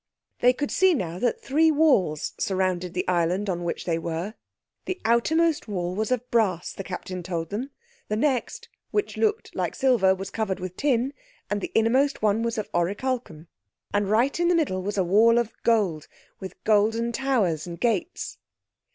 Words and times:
They 0.39 0.51
could 0.51 0.71
see 0.71 0.95
now 0.95 1.19
that 1.19 1.39
three 1.43 1.69
walls 1.69 2.33
surrounded 2.39 2.95
the 2.95 3.07
island 3.07 3.51
on 3.51 3.63
which 3.63 3.85
they 3.85 3.99
were. 3.99 4.33
The 4.85 4.99
outermost 5.05 5.67
wall 5.67 5.93
was 5.93 6.09
of 6.09 6.27
brass, 6.31 6.73
the 6.73 6.83
Captain 6.83 7.21
told 7.21 7.51
them; 7.51 7.69
the 8.07 8.15
next, 8.15 8.67
which 8.89 9.15
looked 9.15 9.55
like 9.55 9.75
silver, 9.75 10.15
was 10.15 10.31
covered 10.31 10.59
with 10.59 10.75
tin; 10.75 11.13
and 11.51 11.61
the 11.61 11.71
innermost 11.75 12.23
one 12.23 12.41
was 12.41 12.57
of 12.57 12.67
oricalchum. 12.73 13.45
And 13.93 14.09
right 14.09 14.39
in 14.39 14.47
the 14.47 14.55
middle 14.55 14.81
was 14.81 14.97
a 14.97 15.03
wall 15.03 15.37
of 15.37 15.53
gold, 15.61 16.07
with 16.39 16.63
golden 16.63 17.11
towers 17.11 17.67
and 17.67 17.79
gates. 17.79 18.39